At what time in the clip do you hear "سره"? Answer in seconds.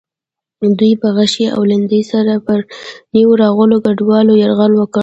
2.11-2.33